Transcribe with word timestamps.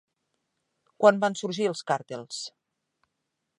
Quan 1.03 1.19
van 1.25 1.37
sorgir 1.43 1.69
els 1.73 1.85
càrtels? 1.93 2.43